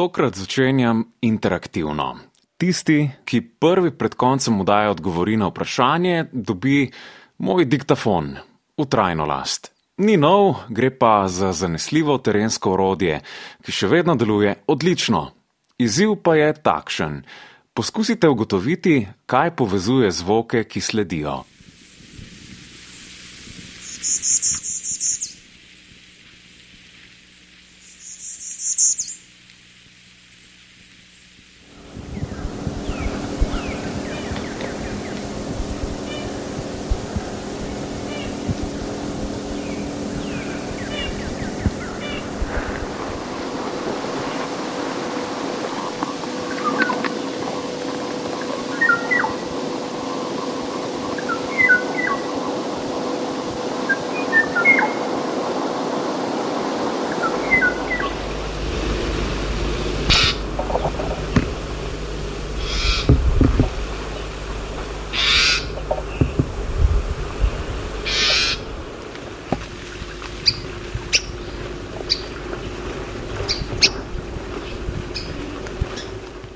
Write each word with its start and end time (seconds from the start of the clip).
Tokrat 0.00 0.32
začenjam 0.36 1.02
interaktivno. 1.20 2.14
Tisti, 2.56 3.10
ki 3.24 3.40
prvi 3.60 3.90
pred 3.92 4.14
koncem 4.16 4.56
vdaja 4.62 4.94
odgovori 4.94 5.36
na 5.36 5.50
vprašanje, 5.50 6.30
dobi 6.32 6.86
moj 7.44 7.66
diktafon 7.68 8.30
v 8.80 8.86
trajno 8.88 9.26
last. 9.28 9.68
Ni 10.00 10.16
nov, 10.16 10.64
gre 10.72 10.88
pa 10.88 11.28
za 11.28 11.52
zanesljivo 11.52 12.16
terensko 12.16 12.72
orodje, 12.78 13.20
ki 13.60 13.76
še 13.76 13.92
vedno 13.92 14.16
deluje 14.16 14.56
odlično. 14.72 15.26
Izziv 15.76 16.16
pa 16.24 16.38
je 16.40 16.48
takšen. 16.56 17.20
Poskusite 17.76 18.32
ugotoviti, 18.32 19.04
kaj 19.28 19.52
povezuje 19.52 20.08
zvoke, 20.16 20.64
ki 20.64 20.80
sledijo. 20.80 21.42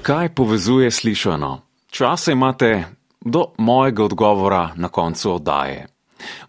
Kaj 0.04 0.36
povezuje 0.36 0.90
slišano? 0.90 1.60
Čas 1.88 2.28
imate 2.28 2.84
do 3.24 3.46
mojega 3.58 4.04
odgovora 4.04 4.76
na 4.76 4.88
koncu 4.88 5.32
oddaje. 5.32 5.86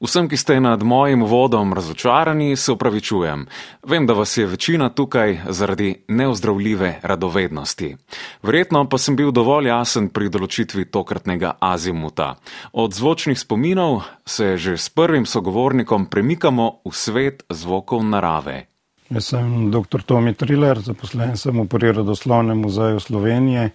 Vsem, 0.03 0.27
ki 0.27 0.37
ste 0.37 0.59
nad 0.59 0.83
mojim 0.83 1.23
vodom 1.23 1.73
razočarani, 1.73 2.55
se 2.55 2.71
upravičujem. 2.71 3.45
Vem, 3.87 4.07
da 4.07 4.13
vas 4.13 4.37
je 4.37 4.45
večina 4.45 4.89
tukaj 4.89 5.39
zaradi 5.47 6.03
neozdravljive 6.07 6.99
radovednosti. 7.03 7.95
Verjetno 8.43 8.89
pa 8.89 8.97
sem 8.97 9.15
bil 9.15 9.31
dovolj 9.31 9.71
jasen 9.71 10.09
pri 10.09 10.29
določitvi 10.29 10.89
tokratnega 10.91 11.55
azimuta. 11.59 12.35
Od 12.73 12.91
zvočnih 12.91 13.39
spominov 13.39 14.01
se 14.25 14.57
že 14.57 14.77
s 14.77 14.89
prvim 14.89 15.25
sogovornikom 15.25 16.11
premikamo 16.11 16.71
v 16.83 16.91
svet 16.91 17.47
zvokov 17.49 18.03
narave. 18.03 18.74
Jaz 19.09 19.25
sem 19.25 19.71
dr. 19.71 20.01
Tomi 20.01 20.33
Triller, 20.33 20.79
zaposlen 20.81 21.35
sem 21.37 21.53
v 21.61 21.67
Prirodoslovnem 21.69 22.57
muzeju 22.57 22.99
Slovenije, 22.99 23.69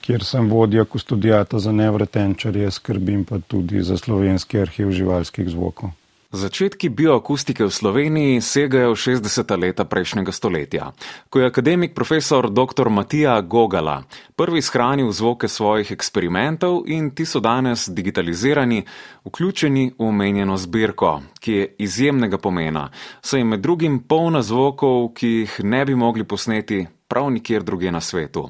kjer 0.00 0.24
sem 0.24 0.46
vodja 0.50 0.84
kustodijata 0.84 1.58
za 1.58 1.72
nevretenčarje, 1.72 2.70
skrbim 2.70 3.24
pa 3.24 3.40
tudi 3.42 3.82
za 3.82 3.98
slovenski 3.98 4.60
arhiv 4.62 4.92
živalskih 4.94 5.48
zvokov. 5.50 5.90
Začetki 6.30 6.94
bioakustike 6.94 7.66
v 7.66 7.74
Sloveniji 7.74 8.38
segajo 8.38 8.94
v 8.94 8.98
60. 9.02 9.50
leta 9.58 9.82
prejšnjega 9.82 10.30
stoletja, 10.30 10.94
ko 11.26 11.42
je 11.42 11.50
akademik 11.50 11.90
profesor 11.90 12.46
dr. 12.46 12.86
Matija 12.86 13.34
Gogala 13.42 14.06
prvi 14.38 14.62
shranil 14.62 15.10
zvoke 15.10 15.50
svojih 15.50 15.90
eksperimentov 15.90 16.86
in 16.86 17.10
ti 17.18 17.26
so 17.26 17.42
danes 17.42 17.90
digitalizirani, 17.90 18.86
vključeni 19.26 19.98
v 19.98 20.06
omenjeno 20.06 20.54
zbirko, 20.54 21.18
ki 21.42 21.52
je 21.52 21.66
izjemnega 21.82 22.38
pomena, 22.38 22.86
saj 23.18 23.42
je 23.42 23.50
med 23.50 23.60
drugim 23.60 23.98
polna 24.06 24.46
zvokov, 24.46 25.10
ki 25.18 25.26
jih 25.26 25.60
ne 25.66 25.82
bi 25.84 25.98
mogli 25.98 26.22
posneti 26.22 26.86
prav 27.10 27.26
nikjer 27.34 27.66
druge 27.66 27.90
na 27.90 28.00
svetu. 28.00 28.46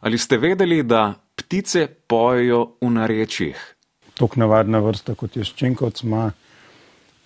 Ali 0.00 0.16
ste 0.18 0.40
vedeli, 0.40 0.80
da 0.82 1.12
ptice 1.36 1.92
pojejo 2.08 2.80
v 2.80 2.88
narečjih? 2.88 3.74
Tok 4.16 4.40
navadna 4.40 4.80
vrsta 4.80 5.12
kot 5.14 5.36
je 5.36 5.44
ščenkovc 5.44 6.02
ima 6.08 6.30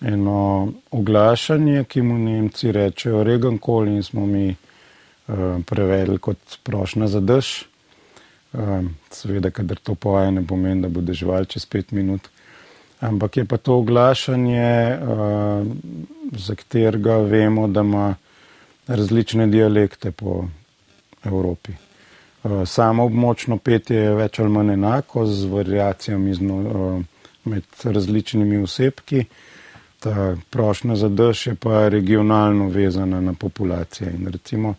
eno 0.03 0.71
oglašanje, 0.91 1.83
ki 1.83 2.01
mu 2.01 2.17
Nemci 2.17 2.71
rečejo 2.71 3.23
Regan 3.23 3.57
Call 3.57 3.87
in 3.87 4.03
smo 4.03 4.25
mi 4.25 4.49
uh, 4.49 5.35
prevedli 5.65 6.17
kot 6.17 6.37
prošnja 6.63 7.07
za 7.07 7.19
dež. 7.19 7.63
Uh, 8.53 8.83
seveda, 9.11 9.51
kadar 9.51 9.77
to 9.77 9.95
poje, 9.95 10.31
ne 10.31 10.43
pomeni, 10.47 10.81
da 10.81 10.89
bo 10.89 11.01
dežval 11.01 11.45
čez 11.45 11.65
pet 11.65 11.91
minut. 11.91 12.27
Ampak 12.99 13.37
je 13.37 13.45
pa 13.45 13.57
to 13.57 13.77
oglašanje, 13.79 14.97
uh, 15.01 15.67
za 16.37 16.55
katerega 16.55 17.17
vemo, 17.17 17.67
da 17.67 17.81
ima 17.81 18.15
različne 18.87 19.47
dialekte 19.47 20.11
po 20.11 20.45
Evropi. 21.23 21.71
Uh, 22.43 22.67
samo 22.67 23.05
območno 23.05 23.57
petje 23.57 23.97
je 23.97 24.13
več 24.15 24.39
ali 24.39 24.49
manj 24.49 24.73
enako, 24.73 25.25
z 25.25 25.47
variacijami 25.47 26.31
uh, 26.31 27.01
med 27.43 27.63
različnimi 27.83 28.57
osebki. 28.57 29.19
Uh, 29.19 29.52
ta 30.03 30.35
prošnja 30.49 30.95
za 30.99 31.09
dež 31.09 31.47
je 31.47 31.55
pa 31.55 31.87
regionalno 31.89 32.67
vezana 32.69 33.21
na 33.21 33.33
populacije. 33.33 34.11
In 34.11 34.27
recimo, 34.27 34.75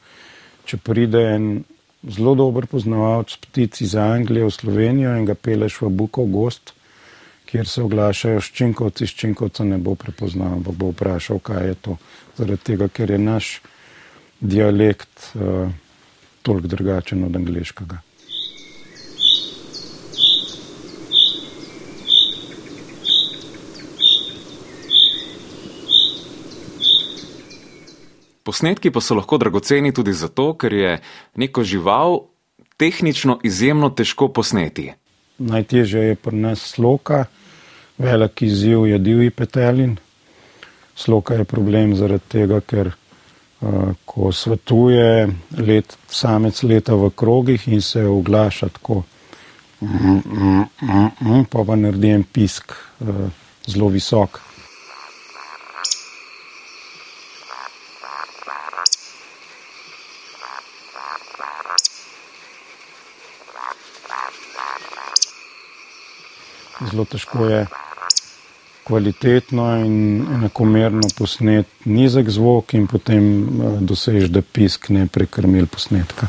če 0.69 0.77
pride 0.77 1.23
en 1.35 1.47
zelo 2.05 2.35
dober 2.37 2.67
poznavalec 2.69 3.37
ptic 3.47 3.81
iz 3.81 3.95
Anglije 3.97 4.45
v 4.45 4.53
Slovenijo 4.53 5.17
in 5.17 5.25
ga 5.25 5.35
peleš 5.35 5.81
v 5.81 5.89
Bukov 5.89 6.29
gost, 6.29 6.75
kjer 7.49 7.69
se 7.69 7.83
oglašajo 7.83 8.43
ščinkovci, 8.45 9.09
ščinkovca 9.09 9.65
ne 9.65 9.79
bo 9.79 9.95
prepoznal, 9.97 10.59
ampak 10.59 10.77
bo 10.77 10.93
vprašal, 10.93 11.41
kaj 11.41 11.69
je 11.69 11.75
to. 11.87 11.97
Zaradi 12.37 12.69
tega, 12.73 12.89
ker 12.89 13.15
je 13.15 13.19
naš 13.19 13.51
dialekt 14.41 15.31
uh, 15.35 15.71
toliko 16.43 16.69
drugačen 16.69 17.25
od 17.25 17.37
angliškega. 17.37 18.01
Posnetki 28.45 28.91
pa 28.93 29.01
so 29.01 29.17
lahko 29.17 29.39
dragoceni 29.41 29.93
tudi 29.93 30.13
zato, 30.13 30.53
ker 30.61 30.73
je 30.73 30.99
neko 31.41 31.65
žival 31.65 32.19
tehnično 32.77 33.39
izjemno 33.43 33.89
težko 33.91 34.29
posneti. 34.29 34.93
Najtežje 35.39 36.03
je 36.03 36.15
pri 36.15 36.37
nas 36.37 36.61
sloka, 36.75 37.25
velik 37.99 38.43
izziv 38.43 38.87
je 38.87 38.99
divji 38.99 39.31
petelin. 39.31 39.97
Sloka 40.95 41.35
je 41.35 41.45
problem 41.45 41.97
zaradi 41.97 42.29
tega, 42.29 42.61
ker 42.61 42.93
uh, 42.93 43.95
ko 44.05 44.33
svetuje, 44.33 45.29
let, 45.59 45.97
samec 46.09 46.63
leta 46.63 46.95
v 46.95 47.11
krogih 47.17 47.69
in 47.69 47.83
se 47.83 48.05
oglaša 48.07 48.69
tako, 48.69 49.03
mm, 49.81 49.89
mm, 49.89 50.65
mm, 50.83 51.11
mm, 51.21 51.45
pa 51.51 51.65
pa 51.67 51.77
naredi 51.77 52.11
en 52.11 52.25
pisk 52.25 52.77
uh, 53.01 53.31
zelo 53.67 53.89
visok. 53.89 54.54
Zelo 66.91 67.05
težko 67.05 67.47
je 67.47 67.67
kvalitetno 68.85 69.67
in 69.85 70.27
enakomerno 70.35 71.09
posnet 71.19 71.67
nizek 71.85 72.29
zvok 72.31 72.75
in 72.75 72.87
potem 72.87 73.25
eh, 73.25 73.77
dosež, 73.81 74.29
da 74.29 74.43
pisk 74.43 74.91
ne 74.93 75.07
prekrmil 75.07 75.67
posnetka. 75.67 76.29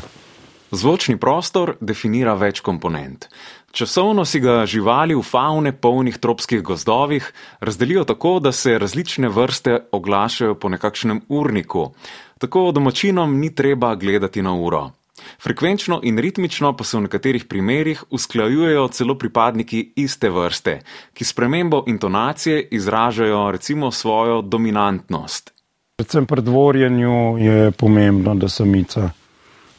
Zvočni 0.76 1.14
prostor 1.16 1.76
definira 1.80 2.34
več 2.34 2.60
komponent. 2.60 3.28
Časovno 3.76 4.24
si 4.24 4.40
ga 4.40 4.64
živali 4.66 5.14
v 5.14 5.22
faune 5.22 5.72
polnih 5.72 6.16
tropskih 6.18 6.62
gozdovih 6.64 7.28
razdelijo 7.60 8.04
tako, 8.08 8.38
da 8.40 8.52
se 8.52 8.78
različne 8.78 9.28
vrste 9.28 9.78
oglašajo 9.92 10.54
po 10.54 10.68
nekakšnem 10.72 11.20
urniku. 11.28 11.90
Tako 12.38 12.70
domačinom 12.72 13.36
ni 13.38 13.54
treba 13.54 13.94
gledati 13.94 14.42
na 14.42 14.54
uro. 14.56 14.95
Frekvenčno 15.42 16.00
in 16.02 16.18
ritmično 16.18 16.72
pa 16.76 16.84
se 16.84 16.96
v 16.96 17.00
nekaterih 17.00 17.44
primerjih 17.44 18.04
usklajujejo 18.10 18.88
celo 18.88 19.18
pripadniki 19.18 19.92
iste 19.96 20.30
vrste, 20.30 20.80
ki 21.12 21.24
spremembo 21.24 21.84
intonacije 21.86 22.68
izražajo 22.70 23.50
recimo 23.50 23.90
svojo 23.90 24.42
dominantnost. 24.42 25.52
Predvsem 25.96 26.26
pri 26.26 26.42
dvorjenju 26.42 27.38
je 27.38 27.70
pomembno, 27.70 28.34
da 28.34 28.48
samica 28.48 29.10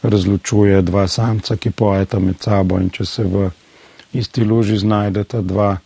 razločuje 0.02 0.82
dva 0.82 1.08
samca, 1.08 1.56
ki 1.56 1.72
pojeta 1.72 2.20
med 2.20 2.40
sabo 2.40 2.80
in 2.80 2.90
če 2.90 3.06
se 3.06 3.24
v 3.24 3.50
isti 4.14 4.46
luži 4.46 4.78
znajdeta 4.78 5.42
dva 5.42 5.78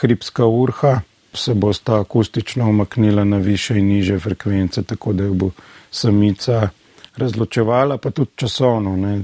hribska 0.00 0.46
urha, 0.46 1.00
se 1.32 1.54
bosta 1.54 2.00
akustično 2.00 2.68
omaknila 2.68 3.24
na 3.24 3.36
više 3.36 3.78
in 3.78 3.88
niže 3.88 4.18
frekvence, 4.18 4.82
tako 4.82 5.12
da 5.12 5.24
jo 5.24 5.34
bo 5.34 5.50
samica 5.90 6.68
razločevala, 7.16 7.98
pa 7.98 8.10
tudi 8.10 8.30
časovno. 8.36 8.96
Ne. 8.96 9.22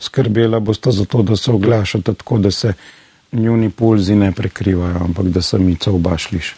Skrbela 0.00 0.60
boste 0.60 0.92
za 0.92 1.04
to, 1.04 1.22
da 1.22 1.36
se 1.36 1.50
oglašate 1.50 2.14
tako, 2.14 2.38
da 2.38 2.50
se 2.50 2.72
njuni 3.32 3.70
pulzi 3.70 4.14
ne 4.14 4.32
prekrivajo, 4.32 4.96
ampak 5.04 5.26
da 5.26 5.42
samica 5.42 5.90
oba 5.90 6.18
šliš. 6.18 6.54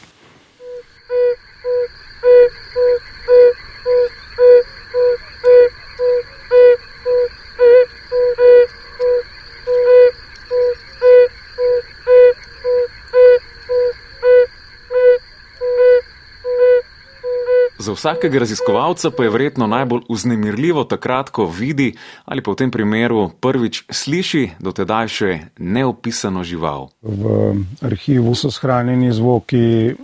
Za 17.86 17.92
vsakega 17.92 18.38
raziskovalca 18.38 19.10
pa 19.10 19.22
je 19.22 19.30
verjetno 19.30 19.66
najbolj 19.66 20.00
uznemirljivo 20.08 20.84
takrat, 20.84 21.30
ko 21.30 21.44
vidi 21.46 21.92
ali 22.24 22.42
pa 22.42 22.50
v 22.50 22.58
tem 22.58 22.70
primeru 22.70 23.28
prvič 23.40 23.84
sliši 23.90 24.58
dotedaj 24.58 25.08
še 25.08 25.30
neopisano 25.58 26.42
žival. 26.42 26.88
V 27.02 27.52
arhivu 27.86 28.34
so 28.34 28.50
shranjeni 28.50 29.12
zvoki 29.14 29.94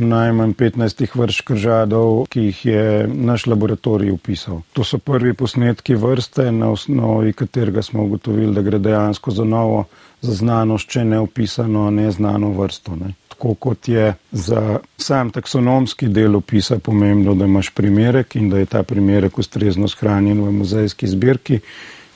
najmanj 0.00 0.54
15 0.56 1.04
vrst 1.12 1.44
kržadov, 1.44 2.24
ki 2.32 2.46
jih 2.48 2.64
je 2.64 2.86
naš 3.04 3.44
laboratorij 3.52 4.16
upisal. 4.16 4.62
To 4.72 4.84
so 4.84 4.96
prvi 4.96 5.34
posnetki 5.36 5.92
vrste, 5.94 6.48
na 6.52 6.72
osnovi 6.72 7.36
katerega 7.36 7.84
smo 7.84 8.08
ugotovili, 8.08 8.54
da 8.56 8.64
gre 8.64 8.80
dejansko 8.80 9.30
za 9.30 9.44
novo 9.44 9.84
zaznanost, 10.24 10.88
če 10.88 11.04
neopisano, 11.04 11.90
neznano 11.90 12.54
vrsto. 12.56 12.96
Ne 12.96 13.12
tako 13.36 13.54
kot 13.54 13.88
je 13.88 14.14
za 14.32 14.78
sam 14.96 15.30
taksonomski 15.30 16.08
del 16.08 16.36
opisa 16.36 16.78
pomembno, 16.78 17.34
da 17.34 17.44
imaš 17.44 17.70
primerek 17.70 18.36
in 18.36 18.50
da 18.50 18.58
je 18.58 18.66
ta 18.66 18.82
primerek 18.82 19.38
ustrezno 19.38 19.88
shranjen 19.88 20.40
v 20.44 20.52
muzejski 20.52 21.06
zbirki, 21.06 21.60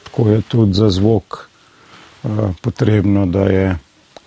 tako 0.03 0.29
je 0.29 0.43
tudi 0.43 0.73
za 0.73 0.91
zvok 0.91 1.37
uh, 2.23 2.31
potrebno, 2.63 3.27
da 3.27 3.45
je 3.45 3.77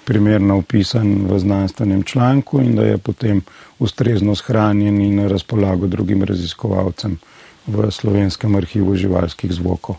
primerno 0.05 0.57
opisan 0.57 1.25
v 1.29 1.39
znanstvenem 1.39 2.03
članku 2.03 2.61
in 2.61 2.75
da 2.75 2.83
je 2.83 2.97
potem 2.97 3.41
ustrezno 3.79 4.35
shranjen 4.35 5.01
in 5.01 5.15
na 5.15 5.27
razpolago 5.27 5.87
drugim 5.87 6.23
raziskovalcem 6.23 7.17
v 7.67 7.91
slovenskem 7.91 8.55
arhivu 8.55 8.95
živalskih 8.95 9.51
zvokov. 9.51 9.95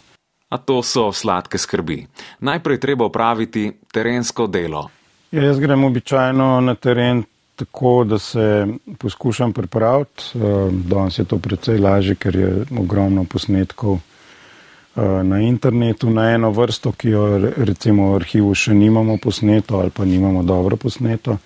A 0.48 0.58
to 0.58 0.82
so 0.82 1.12
sladke 1.12 1.58
skrbi. 1.58 2.06
Najprej 2.40 2.80
treba 2.80 3.04
opraviti 3.04 3.72
terensko 3.92 4.46
delo. 4.46 4.90
Ja, 5.34 5.42
jaz 5.42 5.58
grem 5.58 5.84
običajno 5.84 6.60
na 6.60 6.74
teren 6.74 7.24
tako, 7.56 8.04
da 8.04 8.18
se 8.18 8.66
poskušam 8.98 9.52
pripraviti. 9.52 10.22
Eh, 10.34 10.38
danes 10.70 11.18
je 11.18 11.24
to 11.24 11.38
precej 11.38 11.78
lažje, 11.78 12.14
ker 12.14 12.36
je 12.36 12.64
ogromno 12.78 13.24
posnetkov 13.24 13.94
eh, 13.94 15.00
na 15.02 15.40
internetu 15.40 16.10
na 16.10 16.28
eno 16.30 16.50
vrsto, 16.50 16.92
ki 16.92 17.08
jo 17.08 17.24
recimo 17.56 18.12
v 18.12 18.20
arhivu 18.20 18.54
še 18.54 18.74
nimamo 18.74 19.16
posneto 19.18 19.80
ali 19.80 19.90
pa 19.90 20.04
nimamo 20.04 20.42
dobro 20.42 20.76
posneto. 20.76 21.38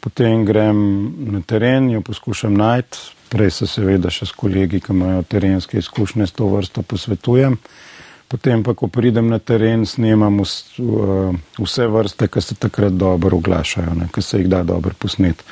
Potem 0.00 0.46
grem 0.48 0.80
na 1.36 1.40
teren, 1.40 1.90
jo 1.90 2.00
poskušam 2.00 2.54
najti, 2.54 2.98
prej 3.28 3.50
se 3.50 3.66
seveda 3.66 4.10
še 4.10 4.26
s 4.26 4.32
kolegi, 4.32 4.80
ki 4.80 4.96
imajo 4.96 5.28
terenske 5.28 5.84
izkušnje 5.84 6.26
s 6.26 6.32
to 6.32 6.48
vrsto, 6.48 6.82
posvetujem. 6.82 7.60
Potem 8.32 8.62
pa, 8.64 8.72
ko 8.72 8.88
pridem 8.88 9.28
na 9.28 9.36
teren, 9.38 9.84
snemam 9.84 10.40
vse 10.40 11.88
vrste, 11.92 12.30
ki 12.32 12.40
se 12.40 12.54
takrat 12.56 12.96
dobro 12.96 13.36
oglašajo, 13.36 14.08
ki 14.14 14.22
se 14.24 14.40
jih 14.40 14.48
da 14.48 14.62
dobro 14.64 14.96
posnet. 14.98 15.44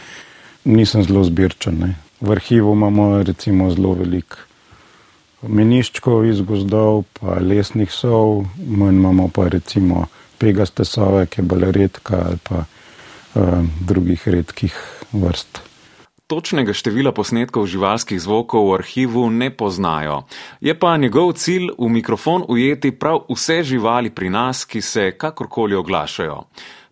Nisem 0.64 1.04
zelo 1.04 1.24
zbirčen. 1.24 1.76
Ne. 1.76 1.90
V 2.20 2.32
arhivu 2.32 2.72
imamo 2.72 3.22
recimo 3.22 3.68
zelo 3.74 3.92
velik 4.00 4.38
meniščkov 5.42 6.24
iz 6.28 6.40
gozdov, 6.40 7.04
pa 7.20 7.36
lesnih 7.40 7.92
sov, 7.92 8.46
manj 8.56 8.96
imamo 8.96 9.28
pa 9.28 9.48
recimo 9.52 10.06
pegaste 10.40 10.84
sove, 10.88 11.26
ki 11.26 11.40
je 11.40 11.48
bolj 11.52 11.72
redka 11.76 12.24
ali 12.26 12.40
pa 12.48 12.64
uh, 12.64 13.64
drugih 13.80 14.28
redkih 14.28 14.76
vrst. 15.12 15.69
Točnega 16.30 16.70
števila 16.70 17.10
posnetkov 17.10 17.66
živalskih 17.66 18.20
zvokov 18.22 18.68
v 18.68 18.74
arhivu 18.78 19.24
ne 19.34 19.50
poznajo. 19.50 20.30
Je 20.62 20.70
pa 20.78 20.94
njegov 20.94 21.32
cilj 21.34 21.72
v 21.74 21.88
mikrofon 21.90 22.44
ujeti 22.46 22.92
prav 22.94 23.24
vse 23.26 23.64
živali 23.66 24.14
pri 24.14 24.30
nas, 24.30 24.62
ki 24.62 24.78
se 24.78 25.10
kakorkoli 25.18 25.74
oglašajo. 25.74 26.44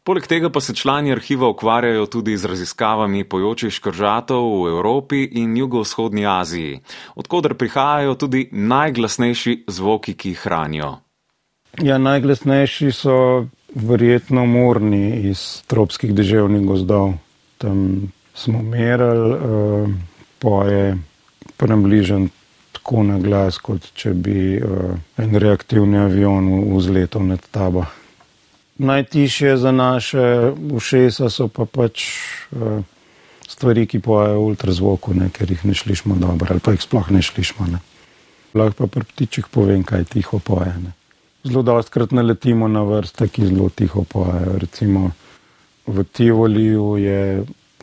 Poleg 0.02 0.26
tega 0.26 0.50
pa 0.50 0.60
se 0.60 0.74
člani 0.74 1.12
arhiva 1.12 1.48
ukvarjajo 1.48 2.06
tudi 2.06 2.34
z 2.36 2.50
raziskavami 2.50 3.22
pojočih 3.28 3.70
škržatov 3.70 4.42
v 4.64 4.74
Evropi 4.74 5.22
in 5.22 5.56
jugovzhodni 5.56 6.26
Aziji, 6.26 6.80
odkudar 7.14 7.54
prihajajo 7.54 8.14
tudi 8.14 8.48
najglasnejši 8.52 9.64
zvoki, 9.68 10.18
ki 10.18 10.34
jih 10.34 10.40
hranijo. 10.48 10.96
Ja, 11.78 11.98
najglasnejši 11.98 12.90
so 12.90 13.46
verjetno 13.74 14.46
morni 14.46 15.30
iz 15.30 15.62
tropskih 15.70 16.10
deževnih 16.10 16.66
gozdov. 16.66 17.12
Tam 17.58 18.10
smo 18.38 18.62
merili, 18.62 19.34
uh, 19.34 19.88
poje 20.38 20.98
približen 21.56 22.28
tako 22.72 23.02
na 23.02 23.18
glas, 23.18 23.58
kot 23.58 23.90
če 23.94 24.12
bi 24.14 24.58
uh, 24.62 24.94
en 25.18 25.34
reaktivni 25.34 25.98
avion 25.98 26.46
vzletel 26.76 27.26
nad 27.26 27.42
tabo. 27.50 27.84
Najtišje 28.78 29.56
za 29.56 29.72
naše 29.72 30.52
ušesa 30.72 31.30
so 31.30 31.48
pa 31.48 31.66
pač 31.66 32.04
uh, 32.54 32.78
stvari, 33.48 33.86
ki 33.90 33.98
pojejo 34.00 34.38
v 34.38 34.50
ultrazvoku, 34.52 35.14
ne, 35.18 35.32
ker 35.34 35.50
jih 35.50 35.64
ne 35.66 35.74
slišimo 35.74 36.14
dobro 36.20 36.54
ali 36.54 36.62
pa 36.62 36.76
jih 36.76 36.84
sploh 36.84 37.10
ne 37.10 37.22
slišimo. 37.22 37.66
Ne. 37.66 37.82
Lahko 38.54 38.86
pa 38.86 38.92
pri 38.98 39.04
ptičih 39.04 39.48
povem, 39.50 39.82
kaj 39.84 40.06
tiho 40.14 40.38
poje. 40.38 40.72
Ne. 40.84 40.94
Zelo 41.44 41.62
dostkrat 41.62 42.12
naletimo 42.14 42.68
na 42.68 42.82
vrste, 42.86 43.28
ki 43.28 43.48
zelo 43.50 43.68
tiho 43.68 44.04
pojejo. 44.04 44.58
Recimo 44.62 45.10
v 45.86 46.04
Tivoliju 46.04 46.96
je 47.00 47.20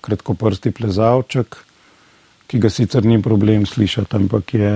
kratkoprsti 0.06 0.72
plezalček, 0.72 1.58
ki 2.46 2.62
ga 2.62 2.70
sicer 2.70 3.06
ni 3.06 3.18
problem 3.22 3.66
slišati, 3.66 4.16
ampak 4.16 4.54
je 4.54 4.72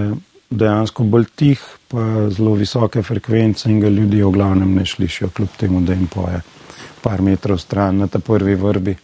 dejansko 0.49 1.05
bolj 1.05 1.27
tih, 1.37 1.61
pa 1.87 2.29
zelo 2.33 2.55
visoke 2.57 3.03
frekvence 3.05 3.69
in 3.69 3.79
ga 3.83 3.89
ljudje 3.89 4.25
v 4.25 4.31
glavnem 4.33 4.73
ne 4.75 4.85
slišijo, 4.85 5.29
kljub 5.29 5.59
temu, 5.59 5.81
da 5.85 5.93
jim 5.93 6.07
poje 6.09 6.41
par 7.01 7.21
metrov 7.21 7.59
stran 7.61 8.01
na 8.01 8.07
ta 8.07 8.19
prvi 8.19 8.55
vrbi. 8.55 8.95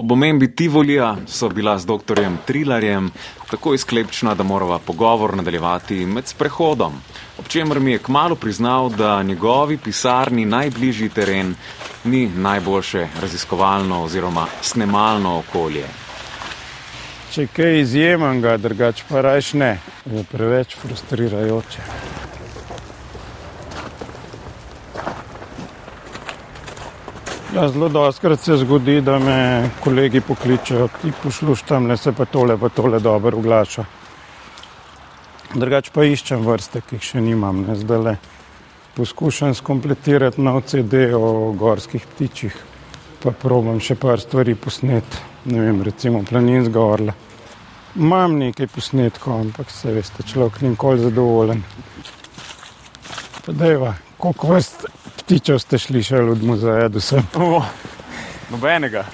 Ob 0.00 0.12
omembi 0.12 0.54
Tivolija 0.56 1.16
so 1.26 1.48
bila 1.48 1.78
z 1.78 1.86
dr. 1.86 2.20
Trilarjem 2.46 3.10
tako 3.50 3.74
izklepčna, 3.74 4.34
da 4.34 4.42
morava 4.42 4.78
pogovor 4.78 5.36
nadaljevati 5.36 6.06
med 6.06 6.26
sprehodom, 6.26 6.92
ob 7.38 7.48
čemer 7.48 7.80
mi 7.80 7.92
je 7.92 7.98
kmalo 7.98 8.34
priznal, 8.34 8.88
da 8.88 9.22
njegovi 9.22 9.76
pisarni 9.76 10.44
najbližji 10.44 11.08
teren 11.08 11.54
ni 12.04 12.30
najboljše 12.36 13.06
raziskovalno 13.20 14.02
oziroma 14.04 14.46
snemalno 14.62 15.38
okolje. 15.38 15.84
Če 17.32 17.46
kaj 17.46 17.80
izjemnega, 17.80 18.56
drugače 18.56 19.04
pa 19.08 19.20
rajš 19.20 19.52
ne, 19.52 19.78
je 20.06 20.24
preveč 20.32 20.76
frustrirajoče. 20.76 22.09
Ja, 27.54 27.68
zelo 27.68 27.88
dostakrat 27.88 28.40
se 28.40 28.56
zgodi, 28.56 29.00
da 29.00 29.18
me 29.18 29.70
kolegi 29.84 30.20
pokličejo, 30.20 30.88
ti 31.02 31.10
poslušaj 31.22 31.66
tam, 31.68 31.86
le 31.90 31.96
se 31.96 32.12
pa 32.12 32.24
tole, 32.24 32.54
pa 32.56 32.68
tole 32.68 33.00
dobro 33.02 33.38
oglaša. 33.38 33.84
Drugač 35.54 35.88
pa 35.90 36.04
iščem 36.06 36.44
vrste, 36.46 36.78
ki 36.86 36.94
jih 36.94 37.08
še 37.08 37.22
nimam. 37.24 37.64
Ne? 37.66 37.74
Zdaj 37.74 37.98
le 38.04 38.12
poskušam 38.94 39.56
skompletirati 39.58 40.44
nov 40.46 40.60
CD 40.70 41.08
o 41.18 41.50
gorskih 41.58 42.06
ptičih, 42.12 42.54
pa 43.24 43.34
probam 43.34 43.82
še 43.82 43.98
par 43.98 44.22
stvari 44.22 44.54
posnet, 44.54 45.18
ne 45.50 45.66
vem, 45.66 45.82
recimo 45.82 46.22
planinska 46.22 46.78
orla. 46.78 47.16
Imam 47.98 48.38
nekaj 48.38 48.70
posnetkov, 48.70 49.40
ampak 49.40 49.74
se 49.74 49.90
veste, 49.98 50.22
človek 50.22 50.62
ni 50.62 50.76
nikoli 50.76 51.02
zadovoljen. 51.02 51.66
Pa 53.42 53.58
dejva, 53.58 53.96
koliko 54.22 54.54
vrst 54.54 54.86
ptičev 55.30 55.58
ste 55.58 55.78
slišali 55.78 56.30
od 56.30 56.42
muzeja, 56.42 56.88
da 56.88 57.00
sem? 57.00 57.22
Oh, 57.34 57.64
nobenega. 58.50 59.04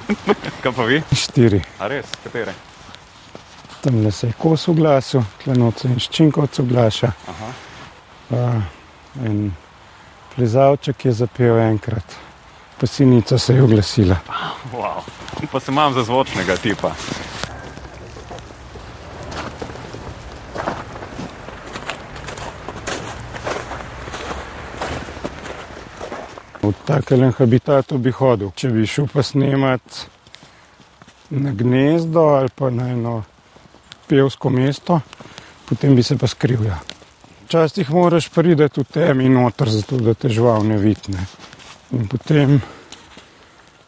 Kaj 0.62 0.72
pa 0.72 0.84
vi? 0.84 1.00
Štiri. 1.12 1.62
A 1.80 1.88
res, 1.88 2.10
katere? 2.24 2.52
Tam 3.80 3.96
le 4.04 4.12
se 4.12 4.26
je 4.26 4.36
kos 4.36 4.66
v 4.68 4.74
glasu, 4.76 5.22
klenoce 5.40 5.88
in 5.88 5.96
ščinkovce 5.96 6.60
oglaša. 6.60 7.12
Uh, 8.28 8.60
in 9.24 9.54
plezalček 10.34 11.08
je 11.08 11.14
zapel 11.22 11.56
enkrat, 11.64 12.18
pa 12.76 12.86
sinica 12.86 13.38
se 13.38 13.56
je 13.56 13.62
oglasila. 13.64 14.20
Wow. 14.74 15.08
Pa 15.52 15.60
se 15.60 15.72
imam 15.72 15.96
za 15.96 16.04
zvočnega 16.04 16.56
tipa. 16.60 16.92
V 26.70 26.86
takem 26.86 27.32
habitatu 27.38 27.98
bi 27.98 28.10
hodil. 28.10 28.50
Če 28.56 28.70
bi 28.74 28.86
šel 28.86 29.06
pa 29.12 29.22
snemat 29.22 30.06
na 31.30 31.52
gnezdo 31.52 32.28
ali 32.38 32.50
pa 32.54 32.70
na 32.70 32.88
eno 32.90 33.22
pevsko 34.06 34.50
mesto, 34.50 35.00
potem 35.68 35.96
bi 35.96 36.02
se 36.02 36.16
pa 36.18 36.26
skril. 36.26 36.64
Ja. 36.66 36.78
Včasih 37.46 37.90
moraš 37.90 38.28
priti 38.28 38.80
v 38.80 38.84
temi 38.84 39.28
noter, 39.28 39.70
zato 39.70 39.98
da 40.02 40.14
te 40.14 40.28
žval 40.28 40.66
ne 40.66 40.78
vidne. 40.78 41.26
In 41.94 42.08
potem, 42.10 42.58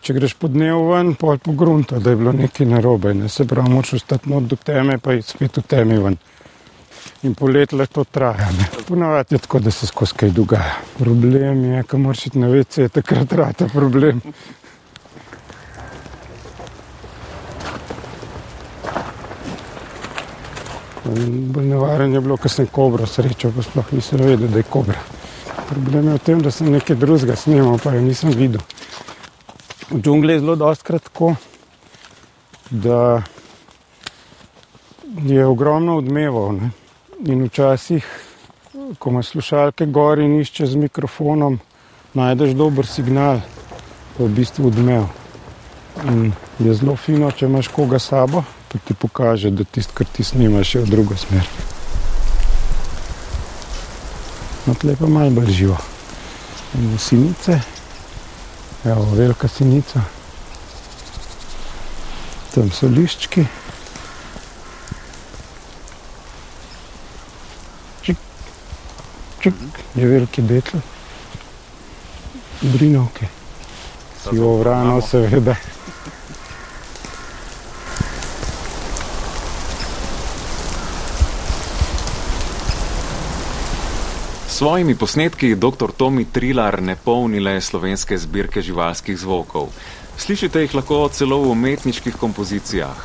če 0.00 0.14
greš 0.14 0.36
po 0.38 0.50
dnevu 0.50 0.92
ven, 0.92 1.14
pol 1.18 1.38
po 1.42 1.52
gruntu, 1.58 1.98
da 1.98 2.10
je 2.10 2.20
bilo 2.20 2.32
nekaj 2.32 2.66
narobe. 2.66 3.14
Ne? 3.14 3.28
Se 3.28 3.46
pravi, 3.46 3.70
moraš 3.70 3.98
ostati 3.98 4.30
not 4.30 4.46
do 4.46 4.56
teme, 4.56 4.98
pa 4.98 5.16
je 5.16 5.26
spet 5.26 5.58
v 5.58 5.66
temi 5.66 5.98
ven. 5.98 6.18
In 7.22 7.34
polet 7.34 7.72
le 7.72 7.86
to 7.86 8.04
traja. 8.04 8.48
Ponavadi 8.86 9.34
je 9.34 9.38
tako, 9.38 9.58
da 9.58 9.70
se 9.70 9.86
skozi 9.86 10.14
kaj 10.14 10.30
dogaja. 10.30 10.76
Problem 10.98 11.64
je, 11.64 11.82
ko 11.82 11.98
moraš 11.98 12.26
iti 12.26 12.38
na 12.38 12.46
vece, 12.46 12.88
takrat 12.88 13.32
rata 13.32 13.66
problem. 13.72 14.20
Bolj 21.54 21.66
nevaren 21.66 22.14
je 22.14 22.20
bilo, 22.20 22.36
ko 22.36 22.48
sem 22.48 22.66
kobro 22.70 23.06
srečal, 23.06 23.50
pa 23.56 23.66
sploh 23.66 23.92
nisem 23.92 24.22
vedel, 24.22 24.46
da 24.48 24.62
je 24.62 24.70
kobra. 24.70 25.02
Problem 25.68 26.12
je 26.12 26.18
v 26.20 26.24
tem, 26.24 26.42
da 26.42 26.54
sem 26.54 26.70
nekaj 26.70 26.96
drugega 26.96 27.36
snimal, 27.36 27.80
pa 27.82 27.98
jo 27.98 28.06
nisem 28.06 28.30
videl. 28.30 28.62
V 29.90 29.98
džungli 29.98 30.36
je 30.36 30.40
zelo 30.44 30.56
dostkrat 30.56 31.02
tako, 31.10 31.34
da 32.70 33.22
je 35.24 35.46
ogromno 35.46 35.96
odmevov. 35.98 36.52
Ne? 36.60 36.70
In 37.26 37.42
včasih, 37.44 38.06
ko 38.98 39.10
imaš 39.10 39.32
slušalke 39.32 39.86
gor 39.86 40.20
in 40.22 40.36
iščeš 40.38 40.68
z 40.70 40.82
mikrofonom, 40.84 41.56
najdeš 42.14 42.52
dober 42.54 42.86
signal, 42.86 43.40
pa 44.14 44.22
v 44.22 44.28
bistvu 44.36 44.70
odmev. 44.70 45.08
In 46.06 46.30
je 46.62 46.74
zelo 46.78 46.94
fino, 46.94 47.32
če 47.34 47.48
imaš 47.50 47.72
koga 47.74 47.98
sabo, 47.98 48.44
pa 48.70 48.78
ti 48.78 48.94
pokaže, 48.94 49.50
da 49.50 49.66
tisto, 49.66 49.96
kar 49.98 50.06
ti 50.06 50.22
snimaš, 50.22 50.76
je 50.76 50.84
v 50.84 50.90
drugo 50.94 51.18
smer. 51.18 51.50
No, 54.68 54.78
tle 54.78 54.94
pa 54.94 55.10
malo 55.10 55.34
bolj 55.34 55.50
živo. 55.58 55.78
In 56.78 56.98
sinice, 57.02 57.58
evo, 58.84 59.10
velika 59.18 59.48
sinica, 59.50 60.06
tam 62.54 62.70
so 62.70 62.86
liščki. 62.86 63.48
Čik, 69.50 69.82
je 69.94 70.06
veliki 70.06 70.42
detl, 70.42 70.78
brinovke, 72.60 73.26
sivo 74.22 74.56
vrano, 74.58 75.00
seveda. 75.00 75.56
svojimi 84.58 84.94
posnetki 84.94 85.54
dr. 85.54 85.92
Tomi 85.96 86.24
Trilar 86.24 86.82
ne 86.82 86.96
polni 86.96 87.38
le 87.40 87.60
slovenske 87.60 88.16
zbirke 88.18 88.62
živalskih 88.62 89.18
zvokov. 89.18 89.68
Slišite 90.18 90.64
jih 90.64 90.74
lahko 90.74 90.96
celo 91.14 91.38
v 91.44 91.52
umetniških 91.52 92.16
kompozicijah. 92.18 93.04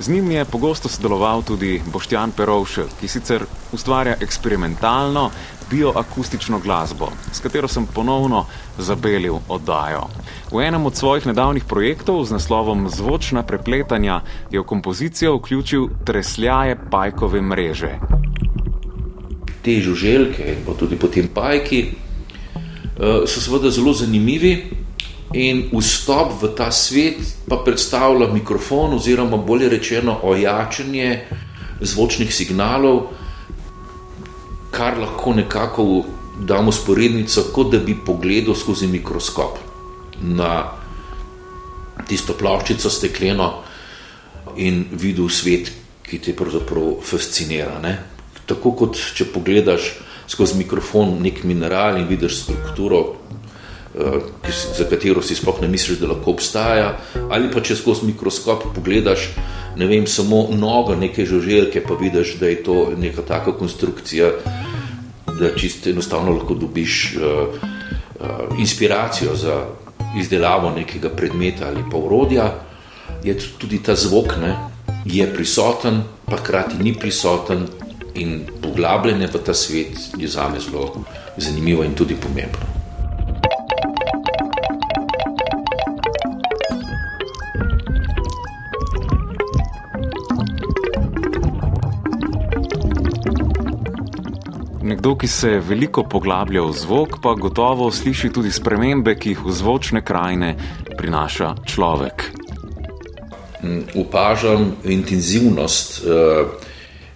Z 0.00 0.08
njim 0.08 0.30
je 0.30 0.44
pogosto 0.44 0.88
sodeloval 0.88 1.42
tudi 1.42 1.82
Boštjan 1.92 2.32
Perovšek, 2.32 2.96
ki 3.00 3.08
sicer 3.12 3.44
ustvarja 3.76 4.16
eksperimentalno 4.20 5.26
bioakustično 5.70 6.58
glasbo, 6.58 7.08
s 7.32 7.40
katero 7.40 7.68
sem 7.68 7.86
ponovno 7.86 8.44
zabelil 8.78 9.38
oddajo. 9.48 10.06
V 10.52 10.62
enem 10.62 10.86
od 10.86 10.96
svojih 10.96 11.26
nedavnih 11.26 11.64
projektov 11.64 12.24
z 12.24 12.38
naslovom 12.38 12.88
Zvočna 12.88 13.42
prepletanja 13.42 14.20
je 14.50 14.60
v 14.60 14.64
kompozicijo 14.64 15.36
vključil 15.36 15.88
tresljaje 16.04 16.78
pajkove 16.90 17.42
mreže 17.42 17.98
te 19.66 19.80
žuželke 19.82 20.46
in 20.54 20.62
tudi 20.78 20.94
potem 20.94 21.26
pajki, 21.34 21.80
eh, 21.82 23.26
so 23.26 23.42
seveda 23.42 23.70
zelo 23.70 23.92
zanimivi 23.92 24.54
in 25.34 25.66
vstop 25.74 26.38
v 26.42 26.54
ta 26.54 26.70
svet 26.70 27.18
pa 27.48 27.58
predstavlja 27.66 28.30
mikrofon 28.30 28.94
oziroma 28.94 29.36
bolje 29.36 29.68
rečeno 29.68 30.20
ojačanje 30.22 31.26
zvočnih 31.80 32.30
signalov, 32.34 33.10
kar 34.76 34.98
lahko 35.00 35.32
nekako 35.34 35.86
damo 36.36 36.72
sporednico, 36.72 37.46
kot 37.52 37.72
da 37.72 37.80
bi 37.80 37.96
pogledal 38.06 38.54
skozi 38.54 38.86
mikroskop 38.92 39.56
na 40.20 40.50
tisto 42.06 42.36
ploščico 42.36 42.92
stekleno 42.92 43.48
in 44.60 44.84
videl 44.92 45.32
svet, 45.32 45.72
ki 46.06 46.20
te 46.22 46.36
pravzaprav 46.36 47.00
fascinira. 47.02 47.80
Ne? 47.82 47.96
tako 48.46 48.72
kot 48.78 48.98
če 49.16 49.28
pogledaš 49.34 49.90
skozi 50.30 50.58
mikrofon 50.60 51.18
nek 51.22 51.42
mineral 51.46 52.00
in 52.00 52.08
vidiš 52.10 52.42
strukturo, 52.44 53.02
uh, 53.94 54.18
za 54.46 54.86
katero 54.90 55.22
si 55.22 55.36
sploh 55.38 55.60
ne 55.62 55.70
misliš, 55.70 56.00
da 56.02 56.10
lahko 56.10 56.34
obstaja, 56.34 56.92
ali 57.30 57.50
pa 57.52 57.62
če 57.62 57.78
skozi 57.78 58.10
mikroskop 58.10 58.70
pogledaš 58.74 59.30
ne 59.76 59.86
vem, 59.86 60.06
samo 60.06 60.48
nogo 60.52 60.94
neke 60.96 61.26
žuželke, 61.26 61.82
pa 61.84 61.94
vidiš, 61.94 62.36
da 62.40 62.46
je 62.48 62.62
to 62.62 62.92
neka 62.96 63.22
taka 63.22 63.52
konstrukcija, 63.52 64.30
da 65.40 65.54
čisto 65.56 65.90
enostavno 65.90 66.32
lahko 66.32 66.54
dobiš 66.54 67.16
uh, 67.16 67.48
uh, 68.20 68.58
inspiracijo 68.58 69.36
za 69.36 69.64
izdelavo 70.20 70.70
nekega 70.70 71.08
predmeta 71.08 71.68
ali 71.68 71.84
pa 71.90 71.96
urodja, 71.96 72.54
je 73.24 73.36
tudi 73.58 73.82
ta 73.82 73.94
zvok, 73.94 74.36
ne, 74.40 74.56
je 75.04 75.26
prisoten, 75.34 76.02
pa 76.24 76.36
hkrati 76.36 76.82
ni 76.82 76.94
prisoten, 76.94 77.66
in 78.16 78.40
poglabljanje 78.62 79.26
v 79.26 79.44
ta 79.44 79.54
svet 79.54 80.16
je 80.18 80.28
za 80.28 80.48
me 80.48 80.60
zelo 80.60 81.04
zanimivo 81.36 81.84
in 81.84 81.94
tudi 81.94 82.16
pomembno. 82.16 82.75
Nekdo, 94.86 95.16
ki 95.18 95.26
se 95.26 95.48
veliko 95.58 96.04
poglablja 96.06 96.62
v 96.62 96.70
zvok, 96.70 97.18
pa 97.18 97.34
gotovo 97.34 97.88
sliši 97.90 98.30
tudi 98.30 98.52
spremembe, 98.54 99.16
ki 99.18 99.34
jih 99.34 99.40
v 99.42 99.50
zvočne 99.50 100.04
krajine 100.06 100.54
prinaša 100.94 101.48
človek. 101.66 102.30
Upažam 103.98 104.76
intenzivnost 104.86 106.06
uh, 106.06 106.66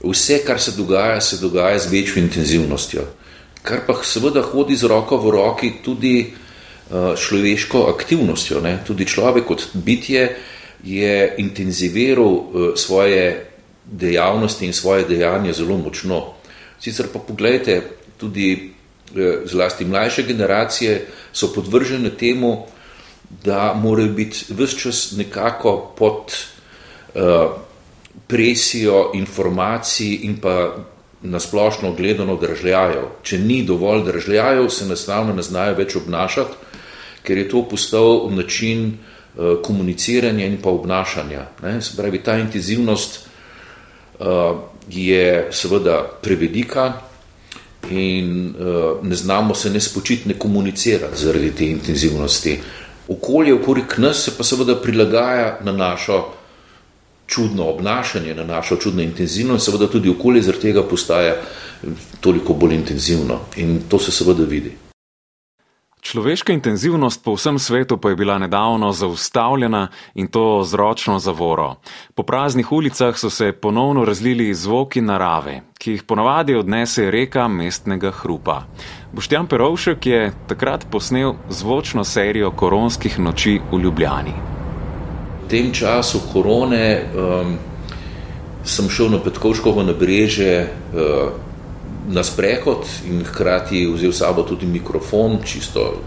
Vse, 0.03 0.41
kar 0.47 0.61
se 0.61 0.73
dogaja, 0.77 1.21
se 1.21 1.37
dogaja 1.37 1.79
z 1.79 1.93
večjo 1.93 2.23
intenzivnostjo. 2.23 3.05
Kar 3.63 3.85
pa 3.87 3.95
seveda 4.03 4.43
hodi 4.43 4.77
z 4.77 4.89
roko 4.89 5.21
v 5.21 5.31
roki 5.31 5.73
tudi 5.85 6.25
uh, 6.25 7.13
človeško 7.15 7.85
aktivnostjo. 7.93 8.65
Ne? 8.65 8.79
Tudi 8.87 9.05
človek 9.07 9.45
kot 9.45 9.69
bitje 9.75 10.37
je 10.83 11.35
intenziviral 11.39 12.27
uh, 12.27 12.73
svoje 12.75 13.47
dejavnosti 13.85 14.67
in 14.67 14.73
svoje 14.73 15.05
dejanje 15.05 15.53
zelo 15.53 15.77
močno. 15.77 16.40
Sicer 16.81 17.07
pa 17.13 17.19
pogledajte, 17.19 17.83
tudi 18.17 18.73
uh, 19.15 19.45
zlasti 19.45 19.85
mlajše 19.85 20.23
generacije 20.23 21.07
so 21.33 21.53
podvržene 21.55 22.11
temu, 22.11 22.67
da 23.45 23.75
morajo 23.77 24.13
biti 24.13 24.45
vse 24.49 24.79
čas 24.79 25.13
nekako 25.17 25.95
pod. 25.99 26.37
Uh, 27.15 27.71
presijo 28.31 29.11
informacij 29.15 30.19
in 30.23 30.37
pa 30.41 30.77
nasplošno 31.23 31.93
gledano 31.93 32.37
držljajo. 32.37 33.09
Če 33.23 33.39
ni 33.39 33.63
dovolj 33.67 34.05
držljajo, 34.05 34.71
se 34.71 34.85
enostavno 34.85 35.35
ne 35.35 35.43
znajo 35.43 35.75
več 35.75 35.97
obnašati, 35.97 36.57
ker 37.27 37.39
je 37.39 37.49
to 37.49 37.65
postal 37.69 38.29
način 38.31 38.87
uh, 38.87 39.59
komuniciranja 39.63 40.47
in 40.47 40.57
pa 40.63 40.71
obnašanja. 40.71 41.47
Ne? 41.63 41.81
Se 41.83 41.97
pravi, 41.97 42.23
ta 42.23 42.39
intenzivnost 42.39 43.21
uh, 44.19 44.27
je 44.89 45.49
seveda 45.51 46.11
prevedika 46.23 46.93
in 47.91 48.55
uh, 48.59 49.07
ne 49.07 49.17
znamo 49.17 49.55
se 49.55 49.71
ne 49.71 49.81
spočiti, 49.81 50.29
ne 50.29 50.35
komunicirati 50.39 51.23
zaradi 51.23 51.51
te 51.51 51.67
intenzivnosti. 51.67 52.59
Okolje 53.09 53.55
okoli 53.55 53.85
nas 53.97 54.25
se 54.25 54.37
pa 54.39 54.45
seveda 54.45 54.77
prilagaja 54.77 55.59
na 55.65 55.73
našo 55.73 56.25
čudno 57.27 57.65
obnašanje, 57.65 58.35
na 58.35 58.45
našo 58.45 58.77
čudno 58.77 59.03
intenzivnost, 59.03 59.65
seveda 59.65 59.87
tudi 59.87 60.11
okolje 60.11 60.43
zaradi 60.43 60.63
tega 60.63 60.83
postaja 60.83 61.37
toliko 62.21 62.53
bolj 62.53 62.75
intenzivno 62.75 63.41
in 63.57 63.81
to 63.89 63.99
se 63.99 64.13
seveda 64.13 64.45
vidi. 64.45 64.73
Človeška 66.01 66.53
intenzivnost 66.53 67.21
po 67.25 67.35
vsem 67.37 67.59
svetu 67.59 67.99
pa 68.01 68.09
je 68.09 68.17
bila 68.17 68.39
nedavno 68.39 68.93
zaustavljena 68.93 69.89
in 70.15 70.27
to 70.27 70.63
z 70.65 70.75
ročno 70.75 71.19
zavoro. 71.19 71.75
Po 72.15 72.23
praznih 72.23 72.73
ulicah 72.73 73.19
so 73.19 73.31
se 73.31 73.53
ponovno 73.53 74.05
razlili 74.05 74.55
zvoki 74.55 75.01
narave, 75.01 75.61
ki 75.79 75.91
jih 75.91 76.03
ponavadi 76.03 76.55
odnese 76.55 77.11
reka 77.11 77.49
mestnega 77.49 78.11
hrupa. 78.11 78.63
Boštjan 79.13 79.47
Perovšek 79.47 80.07
je 80.07 80.33
takrat 80.49 80.87
posnel 80.91 81.35
zvočno 81.49 82.05
serijo 82.05 82.51
koronskih 82.51 83.19
noči 83.19 83.61
v 83.73 83.81
Ljubljani. 83.81 84.33
V 85.45 85.49
tem 85.49 85.73
času 85.73 86.21
korone 86.33 87.03
um, 87.13 87.59
sem 88.65 88.89
šel 88.89 89.11
na 89.11 89.19
Petkovškovo 89.19 89.83
nabrežje 89.83 90.65
uh, 90.65 91.50
na 92.11 92.25
sprehod 92.27 92.87
in 93.07 93.23
hkrati 93.25 93.87
vzel 93.87 94.13
sabo 94.13 94.43
tudi 94.43 94.67
mikrofon, 94.67 95.39
čisto 95.45 96.03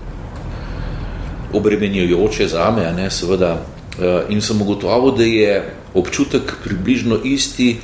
obremenjujoče 1.53 2.47
za 2.47 2.71
me, 2.71 2.91
ne, 2.91 3.09
seveda. 3.11 3.53
Uh, 3.93 4.25
in 4.33 4.41
sem 4.41 4.61
ugotovil, 4.61 5.11
da 5.13 5.23
je 5.23 5.73
občutek 5.93 6.55
približno 6.63 7.19
isti 7.23 7.77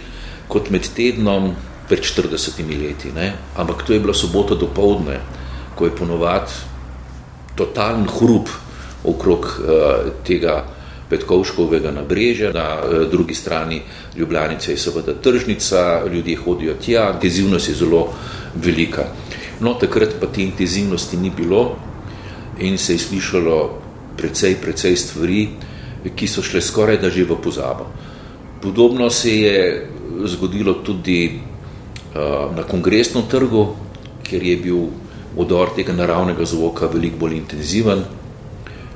kot 0.49 0.71
med 0.73 0.87
tednom 0.95 1.51
pred 1.89 2.01
40 2.01 2.65
leti. 2.81 3.11
Ne? 3.13 3.33
Ampak 3.57 3.83
to 3.85 3.93
je 3.93 3.99
bila 3.99 4.13
sobota 4.13 4.55
do 4.55 4.65
povdne, 4.65 5.19
ko 5.75 5.85
je 5.85 5.95
ponovadi 5.95 6.51
totalen 7.55 8.07
hrup 8.09 8.49
okrog 9.03 9.45
uh, 9.45 10.09
tega 10.25 10.65
Petkovškovega 11.09 11.91
nabrežja, 11.91 12.51
na 12.53 12.67
uh, 12.77 13.09
drugi 13.11 13.33
strani 13.33 13.81
Ljubljanice 14.17 14.71
je 14.71 14.77
seveda 14.77 15.13
tržnica, 15.13 16.05
ljudje 16.13 16.37
hodijo 16.37 16.73
tja, 16.73 17.11
intenzivnost 17.13 17.69
je 17.69 17.75
zelo 17.75 18.13
velika. 18.55 19.05
No, 19.59 19.73
takrat 19.73 20.15
pa 20.19 20.27
te 20.27 20.43
intenzivnosti 20.43 21.17
ni 21.17 21.31
bilo 21.37 21.75
in 22.59 22.77
se 22.77 22.93
je 22.93 22.99
slišalo 22.99 23.81
precej, 24.17 24.55
precej 24.61 24.95
stvari, 24.95 25.47
ki 26.15 26.27
so 26.27 26.43
šle 26.43 26.61
skoraj 26.61 26.97
da 27.01 27.09
že 27.09 27.23
v 27.23 27.35
pozabo. 27.43 27.87
Podobno 28.61 29.09
se 29.09 29.35
je 29.39 29.89
zgodilo 30.25 30.73
tudi 30.73 31.39
uh, 31.39 32.55
na 32.55 32.63
kongresnem 32.63 33.23
trgu, 33.29 33.67
kjer 34.23 34.43
je 34.43 34.57
bil 34.57 34.81
odor 35.37 35.69
tega 35.75 35.93
naravnega 35.93 36.45
zvoka 36.45 36.87
veliko 36.87 37.17
bolj 37.17 37.37
intenziven. 37.37 38.03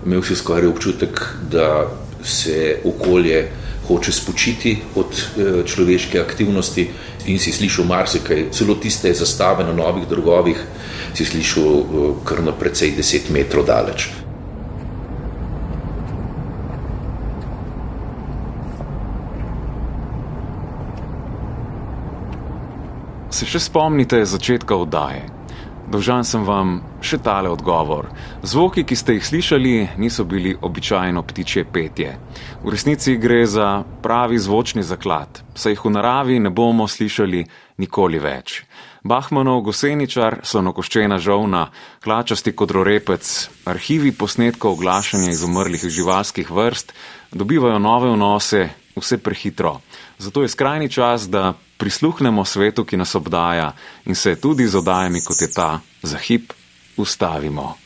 Imel 0.05 0.23
si 0.23 0.35
skoraj 0.35 0.67
občutek, 0.67 1.21
da 1.51 1.87
se 2.23 2.79
okolje 2.83 3.49
hoče 3.87 4.11
spočiti 4.11 4.77
od 4.95 5.05
uh, 5.11 5.65
človeške 5.65 6.19
aktivnosti 6.19 6.87
in 7.27 7.39
si 7.39 7.51
slišal 7.51 7.85
marsikaj, 7.85 8.45
celo 8.51 8.75
tiste 8.75 9.13
zastave 9.13 9.63
na 9.63 9.73
novih 9.73 10.07
drogovih, 10.07 10.59
si 11.13 11.25
slišal 11.25 11.63
uh, 11.63 12.15
kar 12.23 12.43
na 12.43 12.51
precej 12.51 12.95
deset 12.95 13.29
metrov 13.29 13.65
daleč. 13.67 14.09
Se 23.33 23.47
še 23.49 23.59
spomnite 23.59 24.21
začetka 24.29 24.75
oddaje? 24.77 25.32
Dolžan 25.93 26.25
sem 26.25 26.41
vam 26.41 26.79
še 27.05 27.19
tale 27.21 27.51
odgovor. 27.53 28.07
Zvoki, 28.41 28.81
ki 28.81 28.95
ste 28.97 29.13
jih 29.13 29.27
slišali, 29.27 29.73
niso 30.01 30.25
bili 30.25 30.55
običajno 30.57 31.21
ptičje 31.21 31.67
petje. 31.69 32.15
V 32.63 32.73
resnici 32.73 33.13
gre 33.21 33.43
za 33.45 33.83
pravi 34.01 34.39
zvočni 34.41 34.81
zaklad, 34.81 35.43
saj 35.53 35.75
jih 35.75 35.85
v 35.85 35.91
naravi 35.93 36.39
ne 36.41 36.49
bomo 36.49 36.89
slišali 36.89 37.45
nikoli 37.77 38.17
več. 38.17 38.63
Bahmanov 39.05 39.61
goseničar, 39.69 40.41
slonokoščena 40.41 41.21
žovna, 41.21 41.67
klačasti 42.01 42.55
kodrorepec, 42.57 43.29
arhivi 43.69 44.17
posnetkov 44.17 44.79
oglašanja 44.79 45.29
iz 45.29 45.45
umrlih 45.45 45.85
živalskih 45.85 46.49
vrst 46.49 46.97
dobivajo 47.29 47.77
nove 47.77 48.09
vnose 48.15 48.69
vse 48.95 49.17
prehitro. 49.17 49.79
Zato 50.17 50.41
je 50.41 50.49
skrajni 50.49 50.89
čas, 50.89 51.29
da 51.29 51.53
prisluhnemo 51.77 52.45
svetu, 52.45 52.85
ki 52.85 52.97
nas 52.97 53.15
obdaja 53.15 53.73
in 54.05 54.15
se 54.15 54.35
tudi 54.35 54.67
z 54.67 54.75
oddajami, 54.75 55.21
kot 55.25 55.41
je 55.41 55.51
ta, 55.51 55.79
za 56.01 56.17
hip 56.17 56.53
ustavimo. 56.97 57.82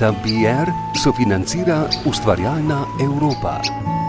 Tampier 0.00 0.72
sofinancira 0.96 1.84
ustvarjalna 2.08 2.86
Evropa. 3.04 3.99